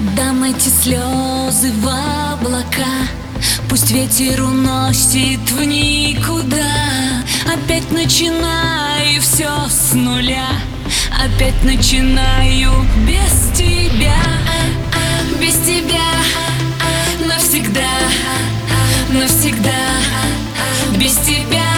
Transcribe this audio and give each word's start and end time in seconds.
Отдам 0.00 0.44
эти 0.44 0.68
слезы 0.68 1.72
в 1.72 1.86
облака. 2.32 2.86
Пусть 3.68 3.90
ветер 3.90 4.42
уносит 4.42 5.50
в 5.50 5.62
никуда. 5.62 7.22
Опять 7.44 7.90
начинаю 7.90 9.20
все 9.20 9.50
с 9.68 9.92
нуля. 9.92 10.48
Опять 11.22 11.62
начинаю 11.64 12.86
без 13.06 13.54
тебя. 13.54 14.16
Без 15.38 15.56
тебя. 15.66 16.08
Навсегда. 17.26 17.90
Навсегда. 19.10 19.82
Без 20.96 21.14
тебя. 21.18 21.74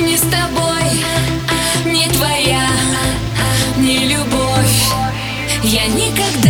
Не 0.00 0.16
с 0.16 0.20
тобой, 0.20 1.04
не 1.84 2.08
твоя, 2.10 2.68
не 3.76 4.06
любовь. 4.06 4.92
Я 5.64 5.86
никогда 5.88 6.47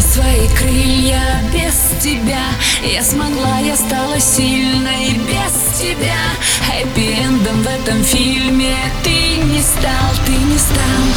свои 0.00 0.48
крылья 0.48 1.42
без 1.52 2.02
тебя. 2.02 2.46
Я 2.82 3.02
смогла, 3.02 3.58
я 3.60 3.76
стала 3.76 4.18
сильной 4.18 5.14
без 5.14 5.78
тебя. 5.78 6.16
Хэппи-эндом 6.66 7.62
в 7.62 7.66
этом 7.66 8.02
фильме 8.04 8.76
Ты 9.02 9.36
не 9.44 9.60
стал, 9.60 10.24
ты 10.24 10.32
не 10.32 10.58
стал 10.58 11.09